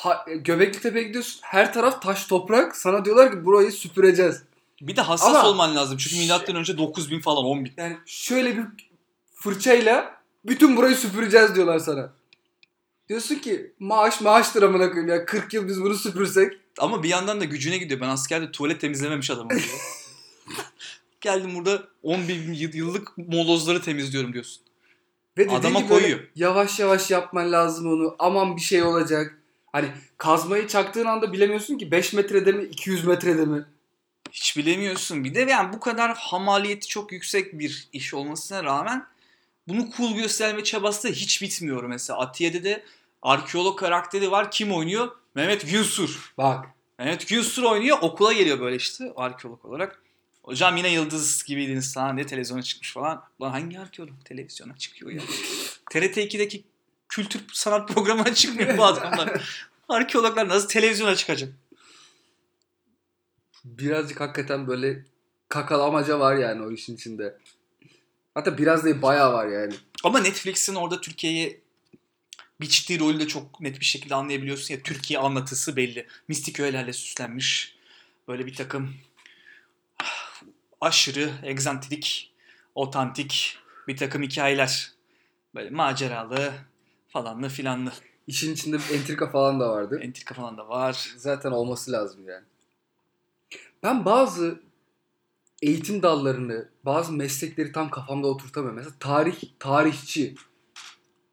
[0.00, 1.40] Ha, Göbekli Tepe'ye gidiyorsun.
[1.42, 2.76] Her taraf taş toprak.
[2.76, 4.42] Sana diyorlar ki burayı süpüreceğiz.
[4.80, 5.96] Bir de hassas Ama- olman lazım.
[5.98, 7.72] Çünkü milattan önce 9000 falan 10000.
[7.76, 8.64] Yani şöyle bir
[9.34, 12.12] fırçayla bütün burayı süpüreceğiz diyorlar sana.
[13.08, 15.24] Diyorsun ki maaş maaştır amına koyayım ya.
[15.24, 16.52] 40 yıl biz bunu süpürsek.
[16.78, 18.00] Ama bir yandan da gücüne gidiyor.
[18.00, 19.50] Ben askerde tuvalet temizlememiş adamım.
[21.20, 24.62] Geldim burada 10 bin yıl- yıllık molozları temizliyorum diyorsun.
[25.38, 26.20] Ve Adama koyuyor.
[26.36, 28.16] Yavaş yavaş yapman lazım onu.
[28.18, 29.39] Aman bir şey olacak.
[29.72, 33.64] Hani kazmayı çaktığın anda bilemiyorsun ki 5 metrede mi 200 metrede mi?
[34.32, 35.24] Hiç bilemiyorsun.
[35.24, 39.06] Bir de yani bu kadar hamaliyeti çok yüksek bir iş olmasına rağmen
[39.68, 42.18] bunu cool gösterme çabası da hiç bitmiyor mesela.
[42.18, 42.84] Atiye'de de
[43.22, 44.50] arkeolog karakteri var.
[44.50, 45.08] Kim oynuyor?
[45.34, 46.32] Mehmet Günsur.
[46.38, 46.66] Bak.
[46.98, 47.98] Mehmet Günsur oynuyor.
[48.00, 50.02] Okula geliyor böyle işte arkeolog olarak.
[50.42, 53.24] Hocam yine yıldız gibiydiniz sana diye televizyona çıkmış falan.
[53.42, 55.22] Lan hangi arkeolog televizyona çıkıyor ya?
[55.90, 56.64] TRT 2'deki
[57.10, 59.42] kültür sanat programına çıkmıyor bu adamlar.
[59.88, 61.52] Arkeologlar nasıl televizyona çıkacak?
[63.64, 65.04] Birazcık hakikaten böyle
[65.48, 67.38] kakalamaca var yani o işin içinde.
[68.34, 69.74] Hatta biraz değil bayağı var yani.
[70.04, 71.60] Ama Netflix'in orada Türkiye'ye
[72.60, 74.82] biçtiği rolü de çok net bir şekilde anlayabiliyorsun ya.
[74.82, 76.06] Türkiye anlatısı belli.
[76.28, 77.76] Mistik öğelerle süslenmiş.
[78.28, 78.94] Böyle bir takım
[80.80, 82.32] aşırı egzantrik,
[82.74, 84.92] otantik bir takım hikayeler.
[85.54, 86.52] Böyle maceralı
[87.10, 87.92] falanlı filanlı.
[88.26, 90.00] İşin içinde bir entrika falan da vardı.
[90.02, 91.14] Entrika falan da var.
[91.16, 92.44] Zaten olması lazım yani.
[93.82, 94.60] Ben bazı
[95.62, 98.76] eğitim dallarını, bazı meslekleri tam kafamda oturtamıyorum.
[98.76, 100.34] Mesela tarih, tarihçi.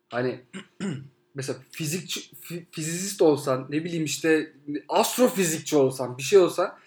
[0.10, 0.42] Hani
[1.36, 4.54] mesela fizikçi, fi- fizist olsan, ne bileyim işte
[4.90, 6.78] astrofizikçi olsan, bir şey olsan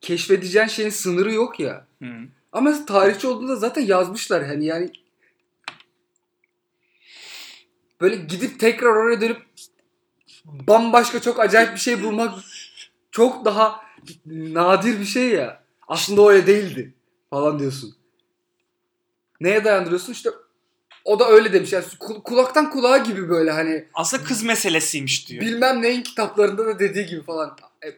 [0.00, 1.86] keşfedeceğin şeyin sınırı yok ya.
[2.02, 2.14] Hı.
[2.52, 4.90] Ama tarihçi olduğunda zaten yazmışlar hani yani
[8.00, 9.42] böyle gidip tekrar oraya dönüp
[10.44, 12.38] bambaşka çok acayip bir şey bulmak
[13.10, 13.80] çok daha
[14.26, 15.62] nadir bir şey ya.
[15.88, 16.94] Aslında öyle değildi
[17.30, 17.94] falan diyorsun.
[19.40, 20.12] Neye dayandırıyorsun?
[20.12, 20.30] İşte
[21.04, 21.72] o da öyle demiş.
[21.72, 25.42] Yani ku- kulaktan kulağa gibi böyle hani Aslında kız meselesiymiş diyor.
[25.44, 27.56] bilmem neyin kitaplarında da dediği gibi falan.
[27.84, 27.88] E,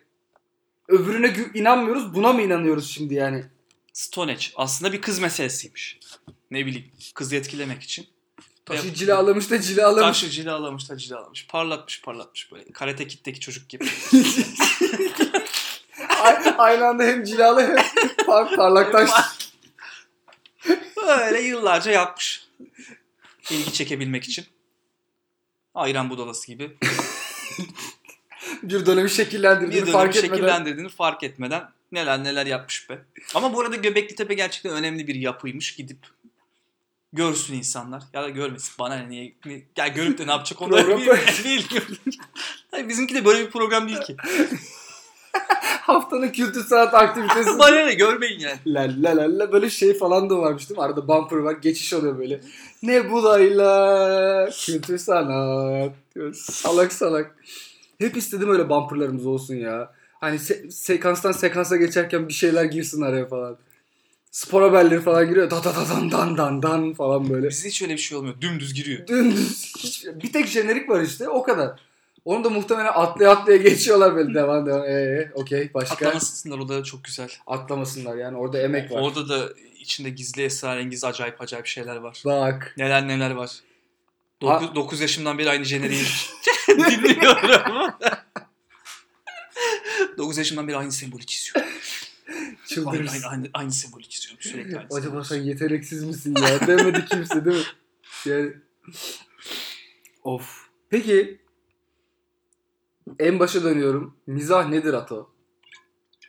[0.89, 3.45] Öbürüne inanmıyoruz buna mı inanıyoruz şimdi yani?
[3.93, 5.99] Stone Age aslında bir kız meselesiymiş.
[6.51, 8.07] Ne bileyim kızı etkilemek için.
[8.77, 10.21] Taşı cilalamış da cilalamış.
[10.21, 11.47] Taşı cilalamış da cilalamış.
[11.47, 12.73] Parlatmış parlatmış böyle.
[12.73, 13.85] Karate Kid'deki çocuk gibi.
[16.59, 17.77] Aynı anda hem cilalı hem
[18.27, 19.11] par parlak taş.
[20.97, 22.47] Böyle yıllarca yapmış.
[23.51, 24.47] İlgi çekebilmek için.
[25.75, 26.77] Ayran budalası gibi.
[28.63, 30.35] bir dönemi şekillendirdiğini Bir dönemi fark etmeden.
[30.35, 32.99] şekillendirdiğini fark etmeden neler neler yapmış be.
[33.35, 35.77] Ama bu arada Göbekli Tepe gerçekten önemli bir yapıymış.
[35.77, 36.07] Gidip
[37.13, 38.03] görsün insanlar.
[38.13, 38.75] Ya da görmesin.
[38.79, 39.33] Bana ne, niye?
[39.47, 41.21] ne- Ya görüp de ne yapacak onlar bil- bilmiyorum.
[42.71, 44.17] Hayır, bizimki de böyle bir program değil ki.
[45.81, 47.51] Haftanın kültür sanat aktivitesi.
[47.59, 48.59] Bana ne görmeyin yani.
[48.67, 50.85] la la la la böyle şey falan da varmış değil mi?
[50.85, 51.53] Arada bumper var.
[51.63, 52.41] Geçiş oluyor böyle.
[52.83, 55.93] Ne bulayla kültür sanat.
[56.35, 57.37] Salak salak.
[57.99, 59.93] Hep istedim öyle bumperlarımız olsun ya.
[60.21, 63.57] Hani se- sekanstan sekansa geçerken bir şeyler girsin araya falan.
[64.31, 65.51] Spor haberleri falan giriyor.
[65.51, 67.49] Da da da dan dan dan dan falan böyle.
[67.49, 68.41] Bizde hiç öyle bir şey olmuyor.
[68.41, 69.07] Dümdüz giriyor.
[69.07, 69.73] Dümdüz.
[69.79, 71.81] Hiç, bir tek jenerik var işte o kadar.
[72.25, 74.85] Onu da muhtemelen atlaya atlaya geçiyorlar böyle devam devam.
[74.85, 75.95] Ee, okey başka.
[75.95, 77.29] Atlamasınlar o da çok güzel.
[77.47, 79.01] Atlamasınlar yani orada emek var.
[79.01, 82.23] Orada da içinde gizli esrarengiz acayip acayip şeyler var.
[82.25, 82.75] Bak.
[82.77, 83.51] Neler neler var.
[84.45, 86.03] Ha- 9, yaşımdan beri aynı jeneriği
[86.69, 87.93] dinliyorum.
[90.19, 91.70] 9 yaşımdan beri aynı sembolü çiziyorum.
[92.75, 93.23] Çıldırırsın.
[93.23, 96.67] aynı, aynı, aynı sembolü çiziyorum sürekli aynı Acaba sembolü sen yeteneksiz misin ya?
[96.67, 97.63] Demedi kimse değil mi?
[98.27, 98.53] Yani...
[100.25, 100.69] Of.
[100.91, 101.41] Peki.
[103.19, 104.17] En başa dönüyorum.
[104.27, 105.31] Mizah nedir Ato?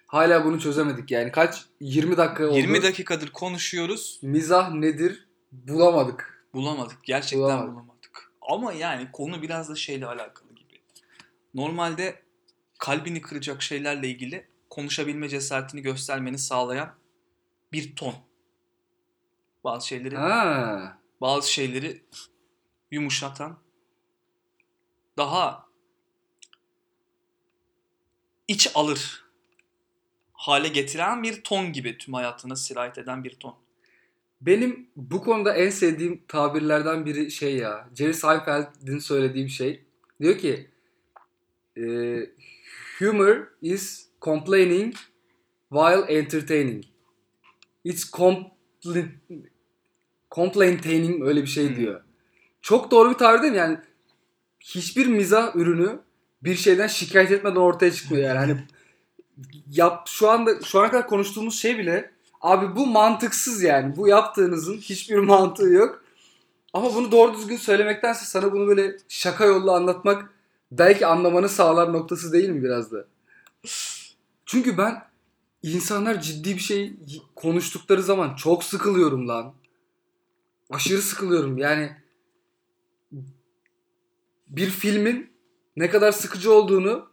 [0.08, 1.32] Hala bunu çözemedik yani.
[1.32, 1.66] Kaç?
[1.80, 2.58] 20 dakika oldu.
[2.58, 4.20] 20 dakikadır konuşuyoruz.
[4.22, 5.28] Mizah nedir?
[5.52, 6.48] Bulamadık.
[6.54, 7.04] Bulamadık.
[7.04, 7.74] Gerçekten Bulamadık.
[7.74, 8.32] bulamadık.
[8.42, 10.82] Ama yani konu biraz da şeyle alakalı gibi.
[11.54, 12.22] Normalde
[12.80, 16.96] kalbini kıracak şeylerle ilgili konuşabilme cesaretini göstermeni sağlayan
[17.72, 18.16] bir ton.
[19.64, 20.98] Bazı şeyleri Ha.
[21.22, 22.04] bazı şeyleri
[22.92, 23.60] yumuşatan,
[25.18, 25.66] daha
[28.48, 29.26] iç alır
[30.34, 33.56] hale getiren bir ton gibi tüm hayatına sirayet eden bir ton.
[34.42, 37.90] Benim bu konuda en sevdiğim tabirlerden biri şey ya.
[37.96, 39.86] Jerry Seinfeld'in söylediği bir şey.
[40.22, 40.70] Diyor ki
[41.78, 41.84] e,
[43.00, 44.96] humor is complaining
[45.70, 46.84] while entertaining.
[47.84, 49.10] It's compl-
[50.32, 51.76] complaining öyle bir şey Hmm.
[51.76, 52.02] diyor.
[52.62, 53.60] Çok doğru bir tabir değil mi?
[53.60, 53.78] Yani
[54.60, 56.00] hiçbir mizah ürünü
[56.44, 58.38] bir şeyden şikayet etmeden ortaya çıkmıyor yani.
[58.38, 58.58] Hani
[59.72, 63.96] yap şu anda şu ana kadar konuştuğumuz şey bile Abi bu mantıksız yani.
[63.96, 66.04] Bu yaptığınızın hiçbir mantığı yok.
[66.74, 70.34] Ama bunu doğru düzgün söylemektense sana bunu böyle şaka yolla anlatmak
[70.72, 73.06] belki anlamanı sağlar noktası değil mi biraz da?
[74.52, 75.04] Çünkü ben
[75.64, 76.94] insanlar ciddi bir şey
[77.36, 79.54] konuştukları zaman çok sıkılıyorum lan.
[80.70, 81.58] Aşırı sıkılıyorum.
[81.58, 81.92] Yani
[84.48, 85.30] bir filmin
[85.76, 87.10] ne kadar sıkıcı olduğunu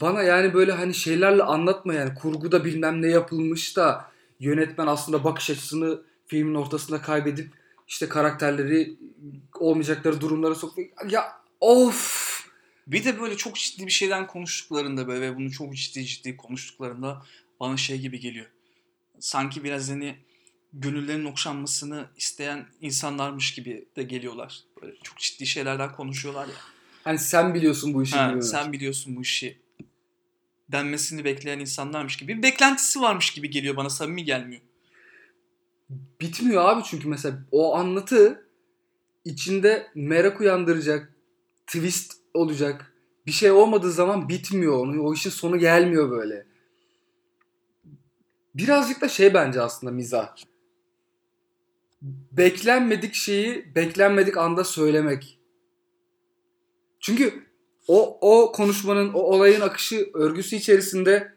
[0.00, 5.50] bana yani böyle hani şeylerle anlatma yani kurguda bilmem ne yapılmış da yönetmen aslında bakış
[5.50, 7.50] açısını filmin ortasında kaybedip
[7.88, 8.96] işte karakterleri
[9.58, 10.86] olmayacakları durumlara sokmak.
[11.12, 12.23] Ya of!
[12.86, 17.22] Bir de böyle çok ciddi bir şeyden konuştuklarında böyle ve bunu çok ciddi ciddi konuştuklarında
[17.60, 18.46] bana şey gibi geliyor.
[19.20, 20.16] Sanki biraz hani
[20.72, 24.60] gönüllerinin okşanmasını isteyen insanlarmış gibi de geliyorlar.
[24.82, 26.54] Böyle çok ciddi şeylerden konuşuyorlar ya.
[27.04, 28.16] Hani sen biliyorsun bu işi.
[28.16, 29.58] Ha, sen biliyorsun bu işi
[30.72, 32.38] denmesini bekleyen insanlarmış gibi.
[32.38, 34.62] Bir beklentisi varmış gibi geliyor bana samimi gelmiyor.
[36.20, 38.48] Bitmiyor abi çünkü mesela o anlatı
[39.24, 41.14] içinde merak uyandıracak,
[41.66, 42.92] twist olacak.
[43.26, 45.02] Bir şey olmadığı zaman bitmiyor onu.
[45.02, 46.46] O işin sonu gelmiyor böyle.
[48.54, 50.36] Birazcık da şey bence aslında mizah.
[52.32, 55.38] Beklenmedik şeyi beklenmedik anda söylemek.
[57.00, 57.44] Çünkü
[57.88, 61.34] o o konuşmanın, o olayın akışı örgüsü içerisinde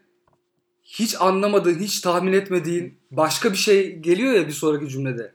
[0.82, 5.32] hiç anlamadığın, hiç tahmin etmediğin başka bir şey geliyor ya bir sonraki cümlede.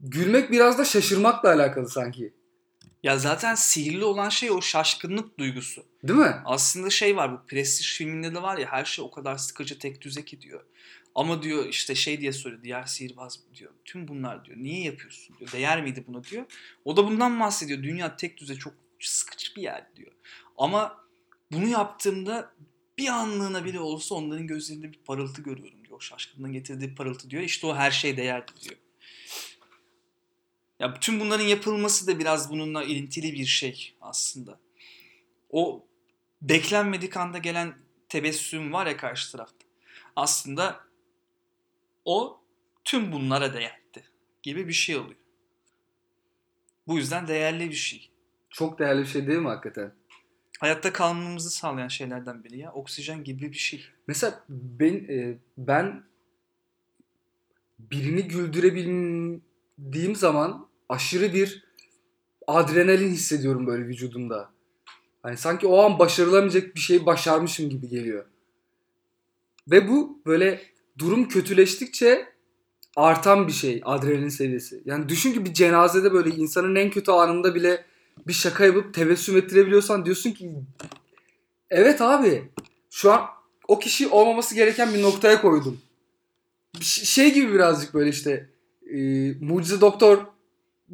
[0.00, 2.32] Gülmek biraz da şaşırmakla alakalı sanki.
[3.02, 5.84] Ya zaten sihirli olan şey o şaşkınlık duygusu.
[6.04, 6.42] Değil mi?
[6.44, 10.02] Aslında şey var bu Prestige filminde de var ya her şey o kadar sıkıcı tek
[10.02, 10.64] düze ki diyor.
[11.14, 13.72] Ama diyor işte şey diye soruyor diğer sihirbaz diyor.
[13.84, 15.52] Tüm bunlar diyor niye yapıyorsun diyor.
[15.52, 16.44] Değer miydi buna diyor.
[16.84, 17.82] O da bundan bahsediyor.
[17.82, 20.12] Dünya tek düze çok sıkıcı bir yer diyor.
[20.58, 21.04] Ama
[21.52, 22.52] bunu yaptığımda
[22.98, 25.96] bir anlığına bile olsa onların gözlerinde bir parıltı görüyorum diyor.
[25.96, 27.42] O şaşkınlığın getirdiği parıltı diyor.
[27.42, 28.76] İşte o her şey değerli diyor.
[30.80, 34.60] Ya tüm bunların yapılması da biraz bununla ilintili bir şey aslında.
[35.50, 35.86] O
[36.42, 37.74] beklenmedik anda gelen
[38.08, 39.66] tebessüm var ya karşı tarafta.
[40.16, 40.80] Aslında
[42.04, 42.40] o
[42.84, 43.80] tüm bunlara değerli
[44.42, 45.20] gibi bir şey oluyor.
[46.86, 48.10] Bu yüzden değerli bir şey.
[48.50, 49.92] Çok değerli bir şey değil mi hakikaten?
[50.60, 52.72] Hayatta kalmamızı sağlayan şeylerden biri ya.
[52.72, 53.84] Oksijen gibi bir şey.
[54.06, 56.04] Mesela ben e, ben
[57.78, 61.64] birini güldürebildiğim zaman aşırı bir
[62.46, 64.50] adrenalin hissediyorum böyle vücudumda.
[65.22, 68.24] Hani sanki o an başarılamayacak bir şey başarmışım gibi geliyor.
[69.70, 70.62] Ve bu böyle
[70.98, 72.26] durum kötüleştikçe
[72.96, 74.82] artan bir şey adrenalin seviyesi.
[74.84, 77.84] Yani düşün ki bir cenazede böyle insanın en kötü anında bile
[78.26, 80.52] bir şaka yapıp tebessüm ettirebiliyorsan diyorsun ki
[81.70, 82.50] evet abi
[82.90, 83.26] şu an
[83.68, 85.80] o kişi olmaması gereken bir noktaya koydum.
[86.80, 88.50] Bir şey gibi birazcık böyle işte
[88.94, 88.98] e,
[89.40, 90.18] Mucize Doktor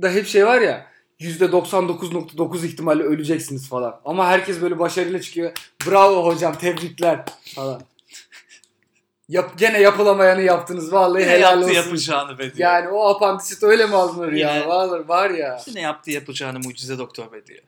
[0.02, 0.86] da hep şey var ya
[1.20, 4.00] %99.9 ihtimalle öleceksiniz falan.
[4.04, 5.52] Ama herkes böyle başarıyla çıkıyor.
[5.86, 7.82] Bravo hocam tebrikler falan.
[9.28, 11.74] Yap, gene yapılamayanı yaptınız vallahi Yine helal yaptı olsun.
[11.74, 12.56] yapacağını be diyor.
[12.70, 14.56] Yani o apandisit öyle mi alınır ya?
[14.56, 15.60] Yine- Vallahi var ya.
[15.66, 17.62] Yine yaptı yapacağını mucize doktor be diyor.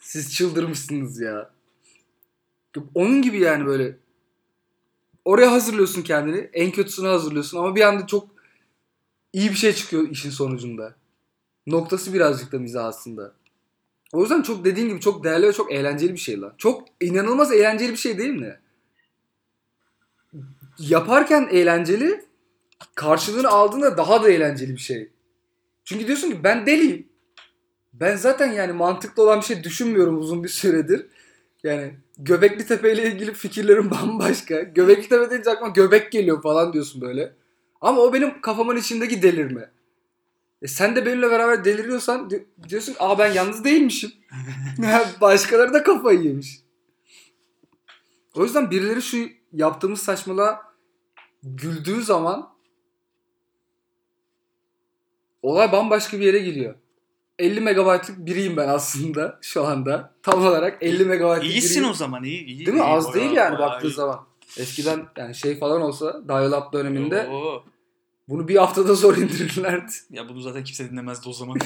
[0.00, 1.50] Siz çıldırmışsınız ya.
[2.94, 3.96] Onun gibi yani böyle.
[5.24, 6.50] Oraya hazırlıyorsun kendini.
[6.52, 8.28] En kötüsünü hazırlıyorsun ama bir anda çok
[9.32, 10.94] iyi bir şey çıkıyor işin sonucunda.
[11.66, 13.32] Noktası birazcık da mizah aslında.
[14.12, 16.54] O yüzden çok dediğin gibi çok değerli ve çok eğlenceli bir şey lan.
[16.58, 18.60] Çok inanılmaz eğlenceli bir şey değil mi?
[20.78, 22.24] Yaparken eğlenceli,
[22.94, 25.10] karşılığını aldığında daha da eğlenceli bir şey.
[25.84, 27.08] Çünkü diyorsun ki ben deliyim.
[27.92, 31.06] Ben zaten yani mantıklı olan bir şey düşünmüyorum uzun bir süredir.
[31.62, 34.62] Yani Göbekli Tepe ile ilgili fikirlerim bambaşka.
[34.62, 37.32] Göbekli Tepe deyince aklıma göbek geliyor falan diyorsun böyle.
[37.80, 39.70] Ama o benim kafamın içindeki delirme.
[40.62, 44.12] E sen de benimle beraber deliriyorsan di- diyorsun ki aa ben yalnız değilmişim.
[45.20, 46.60] Başkaları da kafayı yemiş.
[48.34, 50.62] O yüzden birileri şu yaptığımız saçmalığa
[51.42, 52.50] güldüğü zaman
[55.42, 56.74] olay bambaşka bir yere geliyor.
[57.38, 60.14] 50 megabaytlık biriyim ben aslında şu anda.
[60.22, 61.90] Tam olarak 50 megabaytlık İyisin biriyim.
[61.90, 62.66] o zaman iyi iyi.
[62.66, 62.84] Değil mi?
[62.84, 62.84] iyi.
[62.84, 63.92] Az değil yani bayağı baktığı iyi.
[63.94, 64.26] zaman.
[64.58, 67.64] Eskiden yani şey falan olsa dial-up döneminde Oo.
[68.28, 69.92] Bunu bir haftada zor indirirlerdi.
[70.10, 71.54] Ya bunu zaten kimse dinlemezdi o zaman.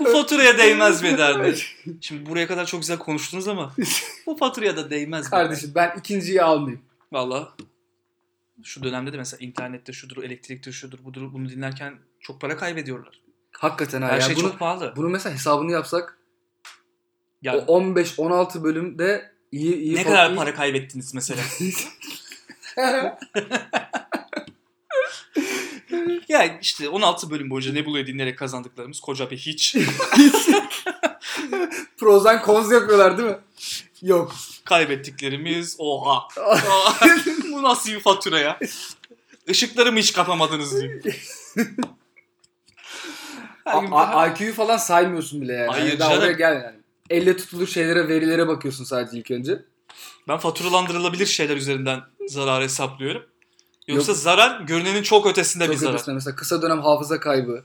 [0.00, 1.56] bu faturaya değmez mi derdi.
[2.00, 3.72] Şimdi buraya kadar çok güzel konuştunuz ama
[4.26, 5.30] bu faturaya da değmez mi?
[5.30, 6.82] Kardeşim ben ikinciyi almayayım.
[7.12, 7.52] Valla
[8.62, 13.20] şu dönemde de mesela internette şudur, elektrikte şudur, budur bunu dinlerken çok para kaybediyorlar.
[13.52, 14.08] Hakikaten ha.
[14.08, 14.20] Her ya.
[14.20, 14.92] şey bunu, çok pahalı.
[14.96, 16.18] bunu mesela hesabını yapsak
[17.42, 21.42] Ya o 15-16 bölümde iyi iyi ne kadar iyi- para kaybettiniz mesela?
[26.32, 29.76] ya işte 16 bölüm boyunca Nebula'yı dinleyerek kazandıklarımız koca bir hiç.
[31.96, 33.38] Pros and cons yapıyorlar değil mi?
[34.02, 34.32] Yok.
[34.64, 36.28] Kaybettiklerimiz oha.
[37.52, 38.58] Bu nasıl bir fatura ya?
[39.48, 40.74] Işıkları mı hiç kapamadınız
[43.66, 45.70] A- IQ'yu falan saymıyorsun bile yani.
[45.70, 46.22] Hayır daha canım.
[46.22, 46.76] oraya gel yani.
[47.10, 49.62] Elle tutulur şeylere, verilere bakıyorsun sadece ilk önce.
[50.28, 53.22] ben faturalandırılabilir şeyler üzerinden zarar hesaplıyorum.
[53.88, 54.18] Yoksa Yok.
[54.20, 55.94] zarar görünenin çok ötesinde bir Çok zarar.
[55.94, 57.64] ötesinde mesela kısa dönem hafıza kaybı.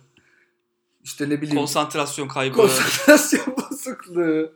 [1.04, 1.56] İşte ne bileyim.
[1.58, 2.56] Konsantrasyon kaybı.
[2.56, 4.54] konsantrasyon bozukluğu.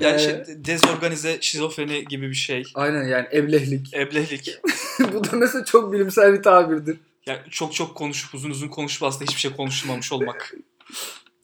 [0.00, 2.62] yani Ee, şey, dezorganize şizofreni gibi bir şey.
[2.74, 3.94] Aynen yani eblehlik.
[3.94, 4.58] Eblehlik.
[5.12, 6.96] Bu da mesela çok bilimsel bir tabirdir.
[7.26, 10.54] Yani çok çok konuşup uzun uzun konuşup aslında hiçbir şey konuşulmamış olmak.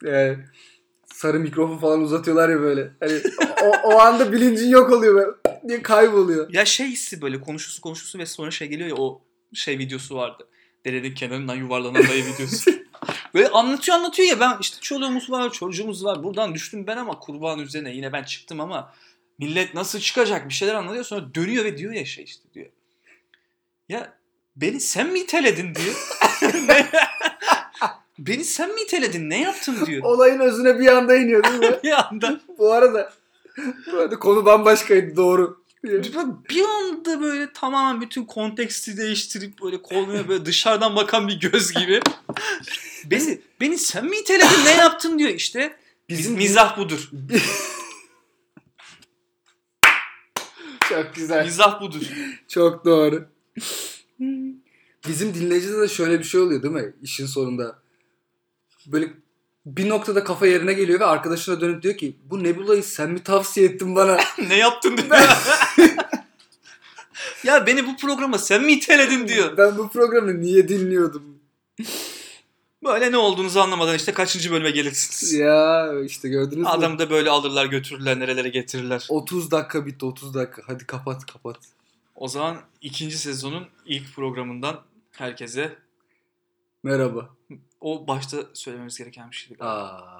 [0.03, 0.37] Yani
[1.13, 2.91] sarı mikrofon falan uzatıyorlar ya böyle.
[2.99, 3.21] Hani
[3.63, 5.31] o, o anda bilincin yok oluyor böyle.
[5.67, 6.53] Diye kayboluyor.
[6.53, 9.21] Ya şey hissi böyle konuşursun konuşursun ve sonra şey geliyor ya o
[9.53, 10.47] şey videosu vardı.
[10.85, 12.71] Derenin kenarından yuvarlanan dayı videosu.
[13.33, 17.59] Böyle anlatıyor anlatıyor ya ben işte çoluğumuz var çocuğumuz var buradan düştüm ben ama kurban
[17.59, 18.93] üzerine yine ben çıktım ama
[19.39, 22.67] millet nasıl çıkacak bir şeyler anlatıyor sonra dönüyor ve diyor ya şey işte diyor.
[23.89, 24.13] Ya
[24.55, 25.95] beni sen mi iteledin diyor.
[28.19, 30.03] Beni sen mi iteledin ne yaptın diyor.
[30.03, 31.79] Olayın özüne bir anda iniyor değil mi?
[31.83, 33.13] Bir anda bu arada
[33.91, 35.63] bu arada konu bambaşkaydı doğru.
[36.49, 41.99] bir anda böyle tamamen bütün konteksti değiştirip böyle konuya böyle dışarıdan bakan bir göz gibi.
[43.05, 45.77] beni beni sen mi iteledin ne yaptın diyor işte.
[46.09, 47.09] Bizim mizah budur.
[50.89, 51.45] çok güzel.
[51.45, 52.01] Mizah budur.
[52.47, 53.27] Çok doğru.
[55.07, 56.93] Bizim dinleyicide de şöyle bir şey oluyor değil mi?
[57.01, 57.79] İşin sonunda.
[58.85, 59.13] Böyle
[59.75, 63.65] bir noktada kafa yerine geliyor ve arkadaşına dönüp diyor ki bu Nebula'yı sen mi tavsiye
[63.65, 64.19] ettin bana?
[64.47, 65.09] ne yaptın diyor.
[67.43, 69.57] ya beni bu programa sen mi iteledin diyor.
[69.57, 71.23] Ben bu programı niye dinliyordum?
[72.83, 75.33] Böyle ne olduğunuzu anlamadan işte kaçıncı bölüme gelirsiniz.
[75.33, 76.67] Ya işte gördünüz mü?
[76.67, 79.05] Adamı da böyle alırlar götürürler nerelere getirirler.
[79.09, 80.61] 30 dakika bitti 30 dakika.
[80.65, 81.57] Hadi kapat kapat.
[82.15, 85.75] O zaman ikinci sezonun ilk programından herkese
[86.83, 87.29] Merhaba.
[87.81, 89.63] O başta söylememiz gereken bir şeydi.
[89.63, 90.16] Aa.